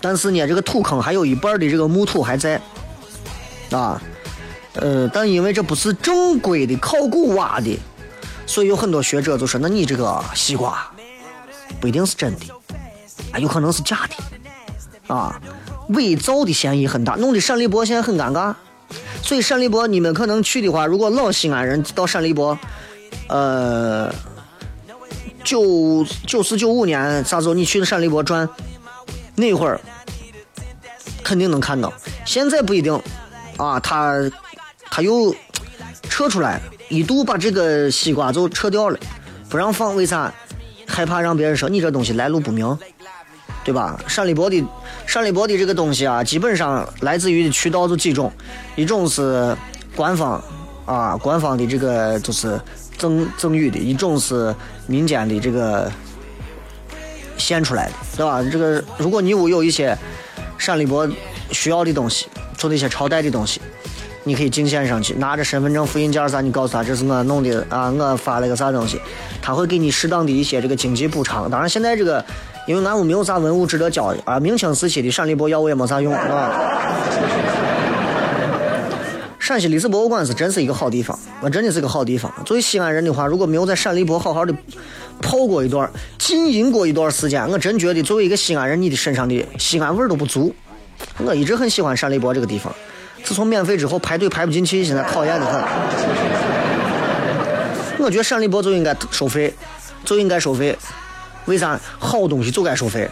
[0.00, 2.60] 但是呢，这个土坑还有一半的这个墓土还在，
[3.70, 4.00] 啊，
[4.74, 7.76] 呃，但因为这不是正规的考古挖的，
[8.46, 10.86] 所以有很多学者就说，那你这个西瓜
[11.80, 12.46] 不一定是真的，
[13.32, 14.06] 啊，有可能是假
[15.08, 15.40] 的，啊，
[15.88, 18.54] 伪造的嫌疑很大，弄得陕立博现在很尴尬。
[19.22, 22.56] 所以陕立博你们可能去的话，如果老西安人到陕立博，
[23.28, 24.14] 呃。
[25.46, 28.48] 九九四九五年啥时候你去的陕历博转，
[29.36, 29.80] 那会儿
[31.22, 31.92] 肯定能看到。
[32.24, 33.00] 现在不一定
[33.56, 34.28] 啊，他
[34.90, 35.32] 他又
[36.10, 38.98] 撤出来，一度把这个西瓜就撤掉了，
[39.48, 39.94] 不让放。
[39.94, 40.34] 为啥？
[40.84, 42.76] 害怕让别人说你这东西来路不明，
[43.62, 44.00] 对吧？
[44.08, 44.64] 陕历博的
[45.06, 48.32] 陕历博的这个东西啊，基本上来自于的渠道就几种，
[48.74, 49.56] 一种是
[49.94, 50.42] 官方
[50.86, 52.60] 啊，官方的这个就是。
[52.98, 54.54] 赠赠予的一种是
[54.86, 55.90] 民间的这个
[57.36, 58.42] 献出来的，对吧？
[58.50, 59.96] 这个如果你屋有一些
[60.58, 61.08] 陕历博
[61.50, 63.60] 需要的东西，做的一些朝代的东西，
[64.24, 69.00] 你可以进献上去，拿着身份证复印件啥，你告诉他这是我弄的啊，我发了个啥东西，
[69.42, 71.50] 他会给你适当的一些这个经济补偿。
[71.50, 72.24] 当然，现在这个
[72.66, 76.50] 因为俺屋没有啥文物值得交的啊，明清时期的陕历博要我也没啥用啊。
[79.46, 82.32] 陕西历史博物馆是真是一个好地方，那真的是个好地方。
[82.44, 84.52] 作为西安人的话，如果没有在陕历博好好的
[85.22, 90.52] 泡过一段、浸淫过一段时间，我真觉得作为一个西安人，你的身上的西安味儿都不足。
[91.18, 92.74] 我一直很喜欢陕历博这个地方，
[93.22, 95.62] 自从免费之后排队排不进去，现在讨厌的很。
[98.04, 99.54] 我觉得陕立博就应该收费，
[100.04, 100.76] 就应该收费。
[101.44, 101.78] 为啥？
[102.00, 103.08] 好东西就该收费。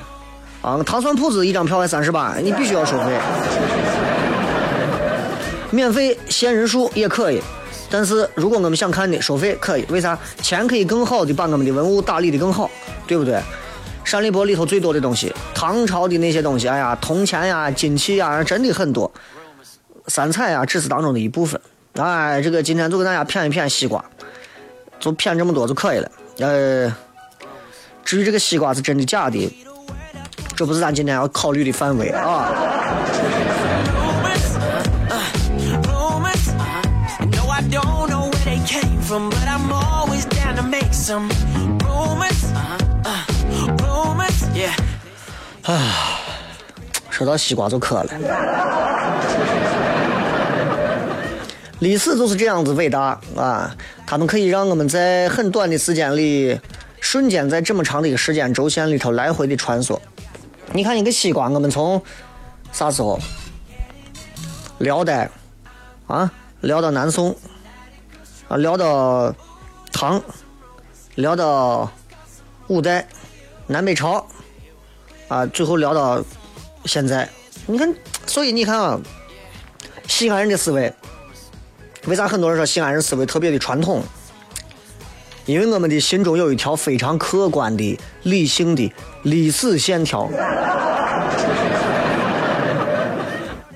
[0.63, 3.17] 啊，糖蒜铺子一张票才三十八，你必须要收费。
[5.75, 7.43] 免费限人数也可以，
[7.91, 9.85] 但是如果我们想看的，收费可以。
[9.89, 10.17] 为啥？
[10.41, 12.71] 钱可以更好的把我们的文物打理的更好，
[13.07, 13.43] 对不对？
[14.05, 19.11] 山里博里头最多的东西，唐朝的那些东西，哎呀，铜钱呀、金器呀，真的很多。
[20.09, 21.61] 三彩呀，只是当中的一部分。
[21.95, 24.05] 哎，这个今天就给大家谝一谝西瓜，
[25.01, 26.11] 就谝这么多就可以了。
[26.39, 26.95] 呃，
[28.05, 29.51] 至于这个西瓜是真的假的，
[30.55, 32.53] 这不是咱今天要考虑的范围啊。
[39.21, 41.29] But I'm always down to make some
[41.85, 42.53] rumors.
[43.05, 43.25] Uh,
[43.81, 44.75] rumors, yeah.
[47.11, 48.11] 说到西瓜就渴了。
[51.79, 53.71] 历史就是这样子伟大啊！
[54.07, 56.59] 他们可以让我们在很短的时间里，
[57.01, 59.99] 瞬间在这么长的一个时间轴线里头来回的穿梭。
[60.73, 62.03] 你看一个西瓜，我们从
[62.73, 63.21] 啥时候？
[64.79, 65.31] 辽代
[66.09, 66.31] 啊，
[66.63, 67.37] 聊到南宋
[68.49, 69.35] 啊，聊到
[69.93, 70.23] 唐，
[71.15, 71.91] 聊到
[72.67, 73.07] 五代，
[73.67, 74.27] 南北朝
[75.29, 76.23] 啊，最后聊到
[76.85, 77.29] 现在。
[77.67, 77.95] 你看，
[78.27, 79.01] 所以你看啊，
[80.07, 80.93] 西安人的思维，
[82.07, 84.03] 为啥很多人说西安人思维特别的传统？
[85.47, 90.29] 因为我们的心中有一条非常客观的、理性的历史线条。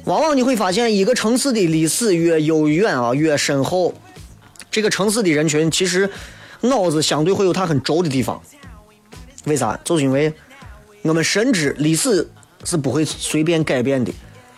[0.05, 3.93] 往往你会发现，一个城市的历史越悠远啊，越深厚，
[4.71, 6.09] 这个城市的人群其实
[6.61, 8.41] 脑子相对会有它很轴的地方。
[9.45, 9.79] 为啥？
[9.85, 10.33] 就是因为
[11.03, 12.29] 我们深知历史
[12.65, 14.13] 是不会随便改变的。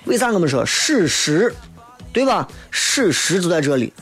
[0.06, 1.54] 为啥我们说史实，
[2.12, 2.48] 对吧？
[2.70, 3.92] 史实就在这里。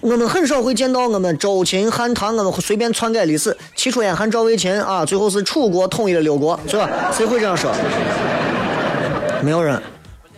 [0.00, 3.56] 我们很少会见到我们周秦汉唐，我们随便篡改历史。
[3.74, 7.10] 齐楚燕韩赵魏秦啊，最后是楚国统一了六国，是吧？
[7.10, 7.72] 谁会这样说？
[9.42, 9.80] 没有人，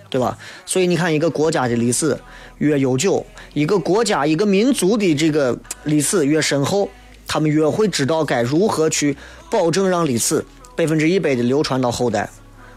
[0.08, 0.38] 对吧？
[0.64, 2.16] 所以你看，一个国家的历史
[2.58, 6.88] 越悠久，一个国家、一个民族的这个历史越深厚，
[7.26, 9.16] 他们越会知道该如何去
[9.50, 12.28] 保证让历史百分之一百的流传到后代，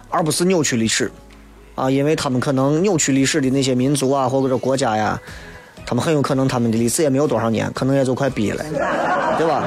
[0.09, 1.11] 而不是扭曲历史。
[1.75, 5.17] 啊，因为他们可能扭曲历史的那些民族啊，或者国家呀，
[5.85, 8.65] 他们很有可能他们的历史也没有多少年，可能也就快毕了，
[9.37, 9.63] 对吧？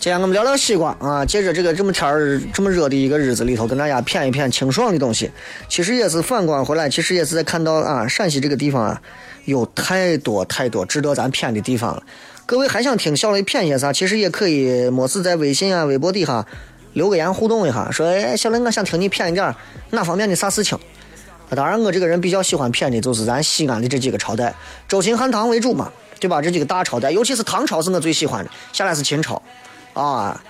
[0.00, 5.30] 今天我们聊聊西瓜啊，借着这个这么天儿这么热的一个日子里头，跟大家谝一谝清爽的东西。
[5.68, 9.02] 其实也是反观回来，其实也是在看到啊，陕西这个地方啊，
[9.44, 12.02] 有太多太多值得咱谝的地方了。
[12.46, 13.92] 各位还想听小雷谝些啥？
[13.92, 16.46] 其实也可以，没事在微信啊、微博底下
[16.94, 19.54] 留个言互动一下，说哎，小雷，我想听你谝一点
[19.90, 20.78] 哪方面的啥事情。
[21.50, 24.54] 当然，我这个人比较喜欢谝的就是咱西安的这几个朝代，
[24.88, 26.40] 周秦汉唐为主嘛，对吧？
[26.40, 29.42] 这几个大朝代，尤其是唐朝是我最喜欢的，下来是秦朝，
[29.94, 30.40] 啊，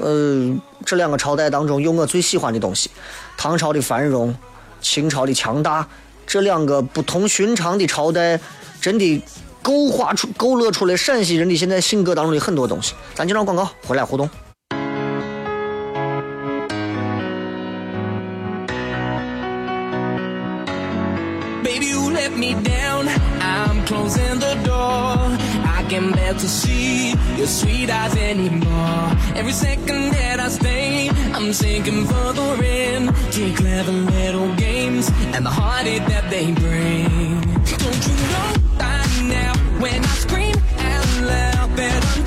[0.00, 2.90] 呃，这两个朝代当中有我最喜欢的东西，
[3.36, 4.34] 唐朝的繁荣，
[4.80, 5.86] 秦朝的强大，
[6.26, 8.40] 这两个不同寻常的朝代，
[8.80, 9.22] 真的
[9.62, 12.94] 勾画出、勾勒出来陕西人的现在性格当中的很多东西。
[13.14, 14.28] 咱就让广告回来互动。
[21.62, 23.08] Baby, you let me down.
[23.40, 25.38] I'm closing the door.
[25.90, 29.10] Can bear to see your sweet eyes anymore.
[29.34, 35.50] Every second that I stay, I'm sinking further in to clever little games and the
[35.50, 37.40] heartache that they bring.
[37.82, 39.02] Don't you know by
[39.34, 42.19] now when I scream out loud that I'm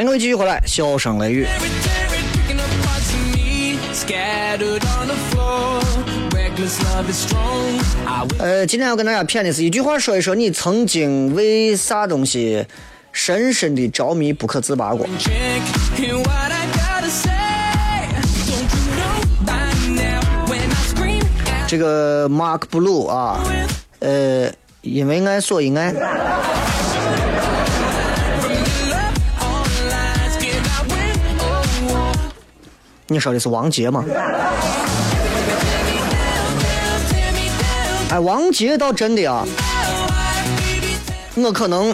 [0.00, 1.46] 欢迎各位继续回来，笑声雷雨。
[8.38, 12.64] 呃，今天要跟大家谝的是一句话，说一说你曾经为啥东西
[13.12, 15.06] 深深的着迷不可自拔过。
[21.66, 23.38] 这个 Mark Blue 啊，
[23.98, 25.92] 呃，因为爱所以爱。
[33.12, 34.04] 你说的是王杰吗？
[38.08, 39.44] 哎，王杰倒真的啊，
[41.34, 41.92] 我可能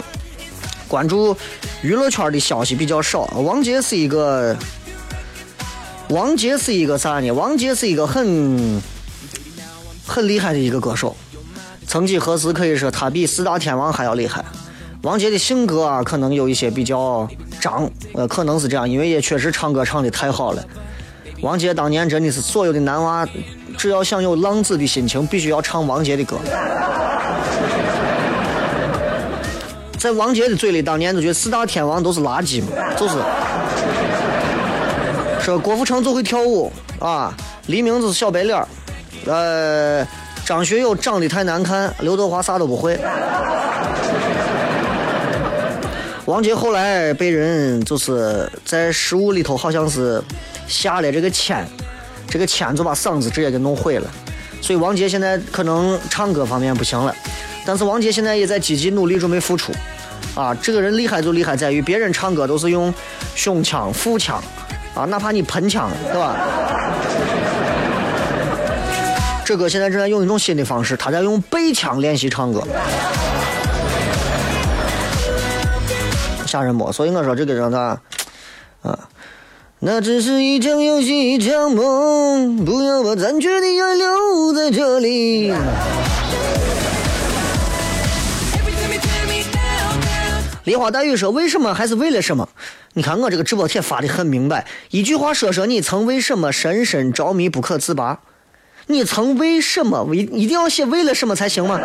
[0.87, 1.35] 关注
[1.81, 3.21] 娱乐圈的消息比较少。
[3.35, 4.55] 王杰是一个，
[6.09, 7.31] 王杰是一个啥呢？
[7.31, 8.79] 王杰是一个很
[10.05, 11.17] 很厉害的一个歌手。
[11.87, 14.45] 曾几何时，可以说他比四大天王还要厉害。
[15.01, 17.27] 王杰的性格啊，可能有一些比较
[17.59, 20.63] 张，呃，可能是这样，因为也确实唱歌唱的太好了。
[21.41, 23.27] 王杰当年真的是所有的男娃，
[23.77, 26.37] 只要想有浪子的心情，必须要唱王杰的歌。
[29.97, 33.15] 在王杰的嘴里，当年就觉得四大天王都是垃圾嘛，就是
[35.41, 37.33] 说郭富城就会跳舞啊，
[37.67, 38.67] 黎明就是小白脸儿，
[39.25, 40.07] 呃，
[40.43, 42.99] 张学友长得太难看，刘德华啥都不会。
[46.25, 50.21] 王杰后来被人就是在食物里头好像是
[50.67, 51.65] 下了这个铅，
[52.29, 54.11] 这个铅就把嗓子直接给弄毁了，
[54.61, 57.15] 所以王杰现在可能唱歌方面不行了，
[57.65, 59.71] 但是王杰现在也在积极努力准备复出，
[60.35, 62.93] 啊，这个人厉害就厉害在于别人唱歌都是用
[63.35, 64.43] 胸腔、腹腔，
[64.93, 66.35] 啊，哪怕你喷腔，对吧？
[69.45, 72.61] 这个现在正在用一种新的方式，他在用背腔练习唱歌。
[76.45, 76.91] 吓人不？
[76.91, 77.97] 所以我说这个人他，
[78.81, 78.99] 啊，
[79.79, 85.53] 那只是一场游戏，一场梦，不要把残缺的爱留在这里。
[90.63, 92.49] 梨花带雨说：“为什么还是为了什么？”
[92.93, 98.19] 你看我这个直播帖发的很明白，一句话说说你曾为什么深深着迷不可自拔？
[98.87, 101.79] 你曾为什么为一定要写为了什么才行吗？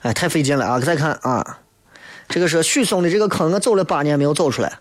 [0.00, 0.80] 哎，太费劲了啊！
[0.80, 1.58] 再看啊，
[2.30, 4.72] 这个是许嵩的这个坑，我走了八年没有走出来。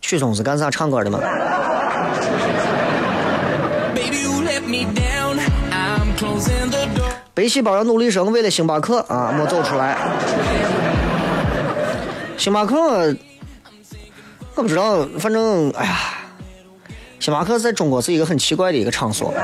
[0.00, 1.18] 许嵩是干啥唱歌的吗.
[7.34, 9.98] 白细胞要努力生，为了星巴克啊，没走出来。
[12.36, 13.12] 星巴克，
[14.54, 15.98] 我不知道，反正哎呀，
[17.18, 19.34] 星巴克在中国是一个很奇怪的一个场所。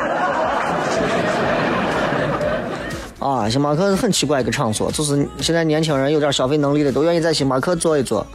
[3.19, 8.27] 啊，星巴克是很奇怪一个场所，就是现在年轻人有点消费能力的都愿意在星巴克坐一坐。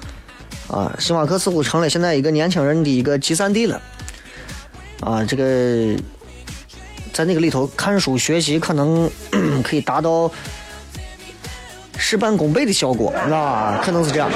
[0.68, 3.82] 啊，星巴克似乎成了现在一个年轻人的一个集散地了。
[5.02, 5.96] 啊，这个
[7.12, 9.10] 在那个里头看书学习，可能
[9.64, 10.30] 可以达到
[11.98, 14.30] 事半功倍的效果，啊，可能是这样。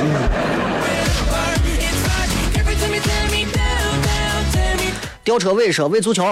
[5.23, 6.23] 吊车尾说为足球，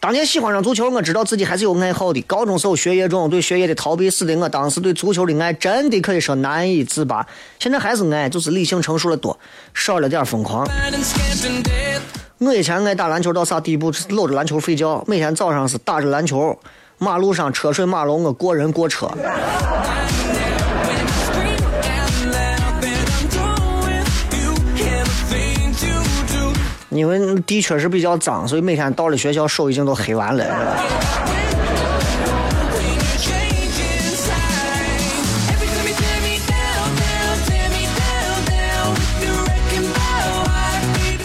[0.00, 2.20] 当年喜欢上足球，我知道自己还是有爱好的。
[2.22, 7.26] 高中时候学业重，对学业的逃避，使得我当时对足球的爱真的可以说难以自拔。
[7.58, 9.36] 现在还是爱，就是理性成熟了多，
[9.74, 10.64] 少了点疯狂。
[12.38, 13.92] 我以前爱打篮球到啥地步？
[14.10, 16.56] 搂着篮球睡觉，每天早上是打着篮球，
[16.98, 19.10] 马路上车水马龙，我过人过车。
[26.98, 30.82] 因为地确实比较脏所以每天到了学校手已经都黑完了是吧？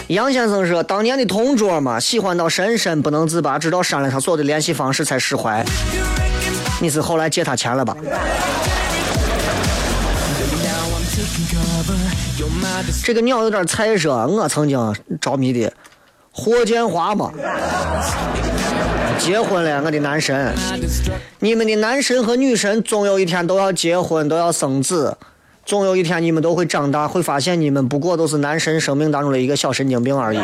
[0.08, 5.64] 杨先生说当年的同桌嘛喜欢到深深不能自拔直到删了他所有的联系方式才释怀。
[6.80, 7.96] 你是后来借他钱了吧？
[13.04, 15.72] 这个鸟有点菜说，我曾经着迷的
[16.32, 17.30] 霍建华嘛，
[19.18, 20.54] 结婚了，我的男神。
[21.40, 25.16] 你们的男神和女神总有一天都要结婚，都要生子，
[25.64, 30.38] 总有一天你们都会长大，会发现你们不过都是男神生命当中的一个小神经病而已。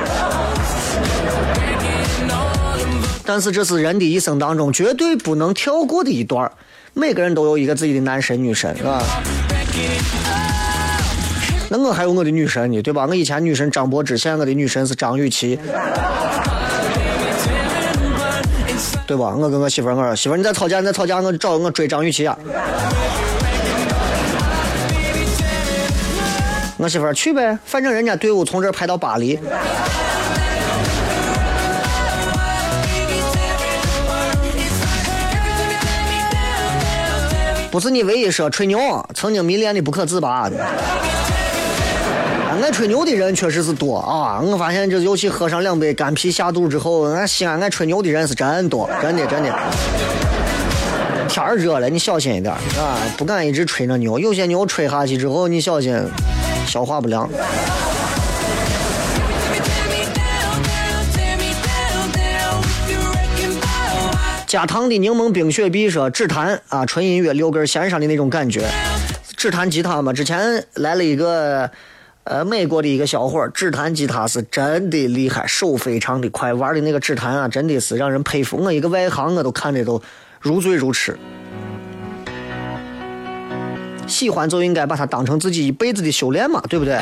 [3.24, 6.52] 但是这是人的一生当中绝对不能跳过的一段儿
[6.94, 9.00] 每个人都有一个自己的男神女神，是吧？
[11.72, 13.06] 那我还有我的女神呢，对吧？
[13.06, 15.56] 我以前女神张柏芝，现在我的女神是张雨绮，
[19.06, 19.32] 对吧？
[19.36, 22.36] 我跟我媳妇我说，媳妇你再吵架，你再吵架，我找我追张雨绮啊。
[26.76, 29.38] 我媳妇去呗，反正人家队伍从这儿排到巴黎。
[37.70, 40.56] 不是你唯一说吹牛，曾经迷恋的不可自拔的。
[42.62, 44.40] 爱吹牛的人确实是多啊！
[44.40, 49.48] 我发现，这尤其喝上两杯干啤下肚之后，俺西安爱吹牛的人是真多，真的真的。
[51.28, 52.98] 天儿热了，你小心一点啊！
[53.16, 55.96] 不敢一直吹那牛，有些牛吹下去之后，你小心
[56.66, 57.28] 消化不良。
[64.46, 68.68] 加糖的柠檬冰雪碧说只弹啊，纯音乐六根弦上的那种感觉。
[69.36, 71.70] 指弹吉他嘛，之前来了一个
[72.30, 78.56] 呃美国的一个小伙儿，指弹吉他是真的厉害，手非常的快，玩的那个指弹啊，真的是让人佩服。
[78.56, 80.00] 我一个外行我都看着都
[80.40, 81.18] 如醉如痴。
[84.06, 87.00] 喜欢就应该把它当成自己一辈子的修炼嘛，对不对？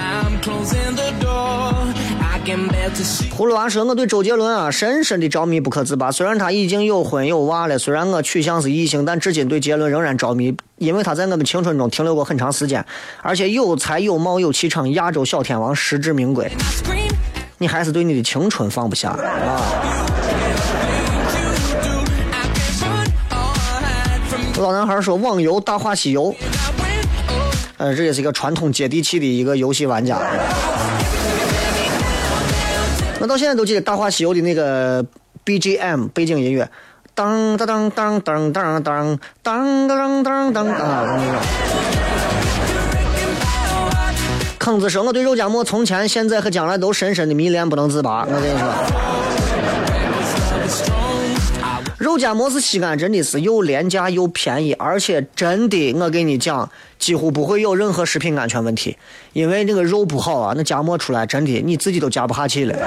[3.36, 6.10] 葫芦娃说：“我对周杰伦啊深深的着迷不可自拔。
[6.10, 12.84] 虽然他已经有婚有娃了，虽然我取向是异性，但至今对杰伦仍然着迷，因为他在我们青春中停留过很长时间，
[13.22, 16.50] 而且有才有貌有气场，亚洲小天王，实至名归。
[17.58, 19.60] 你还是对你的青春放不下啊！”
[24.58, 26.32] 老男孩说：“网游《大话西游》，
[27.76, 30.18] 呃，这也是一个传统接地气的一个游戏玩家。
[33.20, 35.04] 我到现在都记得《大话西游》的那个
[35.44, 36.70] BGM 背景音乐，
[37.14, 41.18] 当当当当当当当当当当当啊！
[44.58, 49.37] 坑子说：“我对肉夹馍从前、现在和将来都深深的迷恋不能自拔。”我跟你说。
[51.98, 58.96] 肉夹馍是西安真的是又廉价又便宜，而且真的，我跟你讲，几乎不会有任何食品安全问题，
[59.32, 62.78] 因为那个肉不好啊，那夹馍出来真的你自己都夹不下去了。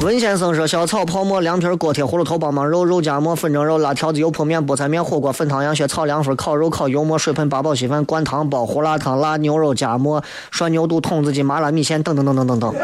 [0.00, 12.74] 文先生说：小炒、泡馍、凉皮、锅贴、葫芦头、棒棒肉、肉夹馍、粉蒸肉、辣条子、油泼面、菠菜面、火锅、粉汤、羊血、炒凉粉、烤肉、烤油馍、水盆、八宝稀饭、灌汤包、胡辣汤、辣牛肉夹馍、涮牛肚、筒子鸡、麻辣米线等等等等等等。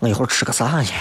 [0.00, 0.92] 我一会儿吃个啥去？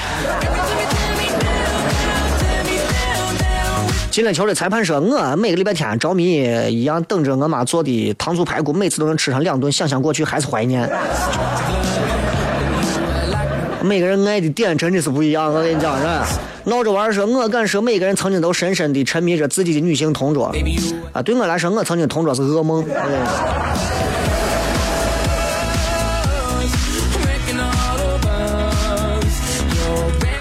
[4.10, 6.42] 进了球的裁判说：“我每个礼拜天着迷
[6.72, 9.72] 一样等着我妈做的糖醋排骨，每次都能吃上两顿。
[9.72, 10.90] 想想过去还是怀念。
[13.84, 16.06] 每个人爱的点真的是不一样，我跟你讲，是？
[16.64, 20.52] 闹着玩儿说，我敢说每个人曾经都深深的沉迷着自己的女性同桌。
[21.14, 22.84] 啊，对我来说，我曾经同桌是噩梦。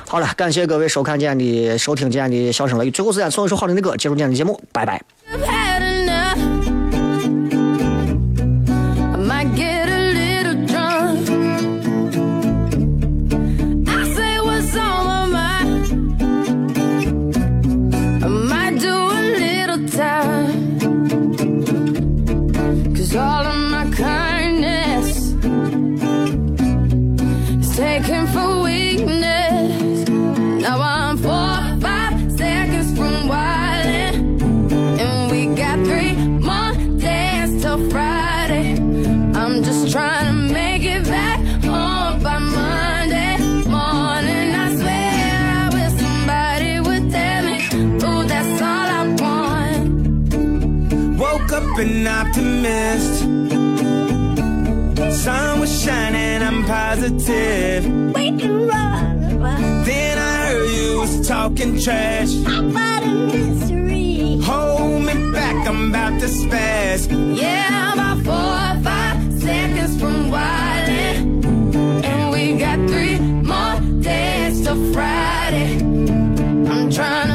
[0.09, 2.91] 好了，感谢各位收看今天的收听今天的笑声乐语。
[2.91, 5.03] 最后时间送一首好听的歌，结束今天的节目，拜拜。
[23.19, 23.46] I've
[51.79, 53.21] an optimist.
[55.23, 57.85] Sun was shining, I'm positive.
[58.15, 59.21] We can run,
[59.85, 62.33] Then I heard you was talking trash.
[62.35, 64.39] about a mystery.
[64.43, 67.09] Hold me back, I'm about to spaz.
[67.37, 71.45] Yeah, I'm about four or five seconds from wildin'.
[72.05, 75.79] And we got three more days till Friday.
[75.81, 77.26] I'm trying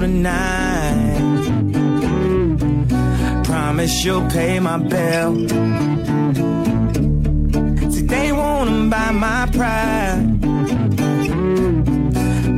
[0.00, 1.20] tonight,
[3.44, 5.34] promise you'll pay my bill.
[7.92, 10.40] See, they wanna buy my pride,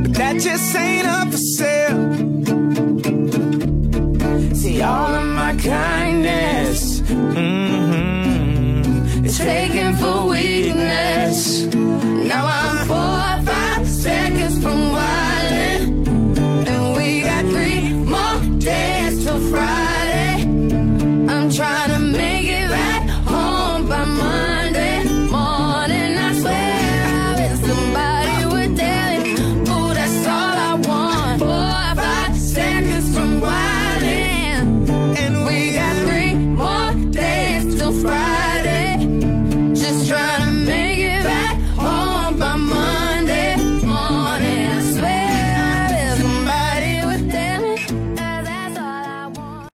[0.03, 2.13] but that just ain't up for sale.
[4.55, 8.45] See, all of my kindness, mm-hmm,
[9.25, 11.65] is taken for weakness.
[12.31, 12.66] Now I'm